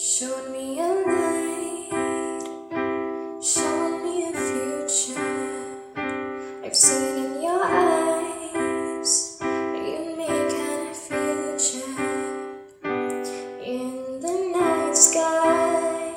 Showed 0.00 0.52
me 0.52 0.78
a 0.78 0.86
light, 1.10 1.90
showed 3.42 3.98
me 4.00 4.28
a 4.28 4.32
future. 4.32 5.18
I've 6.64 6.76
seen 6.76 7.16
in 7.24 7.42
your 7.42 7.64
eyes 7.64 9.38
you 9.42 10.14
make 10.16 10.50
kind 10.54 10.94
future. 10.94 11.98
In 13.60 14.20
the 14.20 14.34
night 14.54 14.96
sky, 14.96 16.14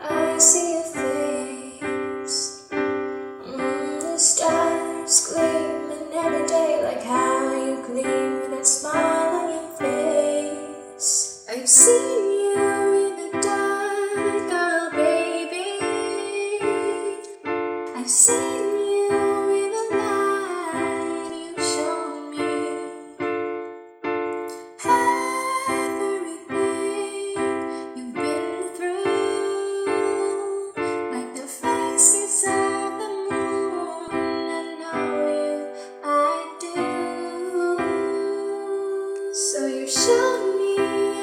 I 0.00 0.38
see 0.38 0.78
a 0.78 0.82
face. 0.82 2.66
Mm, 2.72 4.00
the 4.00 4.16
stars 4.16 5.34
gleaming 5.34 6.14
every 6.14 6.46
day, 6.48 6.80
like 6.82 7.02
how 7.02 7.52
you 7.62 7.76
gleam 7.86 8.40
with 8.40 8.52
that 8.52 8.66
smile 8.66 9.34
on 9.36 9.50
your 9.52 9.68
face. 9.76 11.44
I've 11.50 11.68
seen 11.68 12.05
I've 18.06 18.12
seen 18.12 18.36
you 18.38 19.10
in 19.50 19.70
the 19.74 19.84
light 19.96 21.32
you 21.34 21.54
showed 21.58 22.30
me. 22.30 22.54
Everything 26.06 27.34
you've 27.96 28.14
been 28.14 28.48
through, 28.76 29.86
like 31.10 31.30
the 31.34 31.48
faces 31.48 32.44
of 32.46 32.90
the 33.00 33.10
moon. 33.28 34.10
I 34.12 34.62
know 34.78 35.10
you, 35.34 35.66
I 36.04 36.06
do. 36.60 36.78
So 39.34 39.58
you 39.66 39.86
showed 39.90 40.54
me 40.60 40.72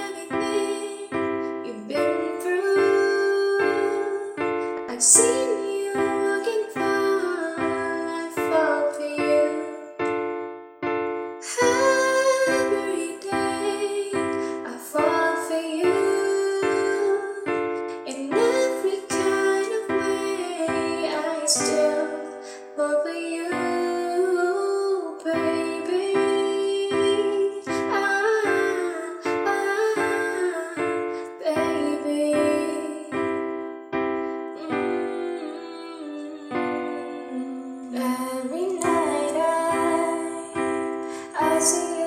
everything 0.03 1.07
you've 1.65 1.87
been 1.87 2.41
through. 2.41 3.61
I've 4.89 5.01
seen 5.01 5.52
ふ 11.43 11.59
ー 11.65 11.72
I 41.63 41.65
I 41.65 41.65
see 41.65 42.03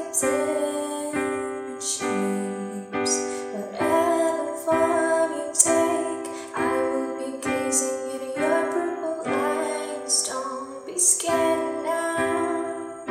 shapes. 1.81 3.15
Whatever 3.55 4.53
form 4.67 5.33
you 5.33 5.49
take, 5.55 6.29
I 6.55 6.59
will 6.93 7.13
be 7.17 7.39
gazing 7.41 8.21
at 8.21 8.37
your 8.37 8.61
purple 8.71 9.23
eyes. 9.25 10.29
Don't 10.29 10.85
be 10.85 10.99
scared 10.99 11.85
now. 11.87 13.07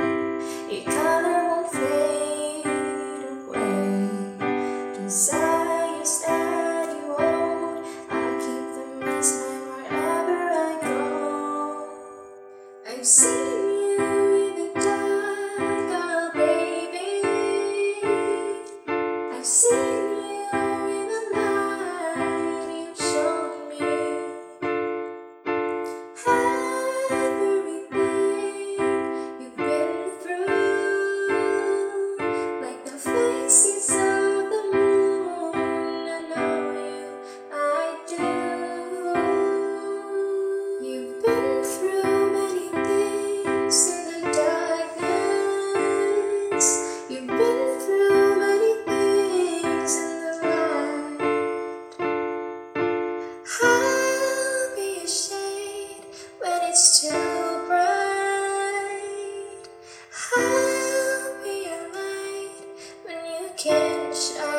Your 0.69 0.83
color 0.85 1.39
won't 1.49 1.71
fade 1.71 3.25
away. 3.31 3.97
You 5.01 5.09
I'll 8.11 8.35
keep 8.45 8.67
them 8.77 8.99
wherever 9.73 10.41
I 10.53 10.77
go. 10.83 11.89
I've 12.87 13.03
seen 13.03 13.44
which 64.15 64.54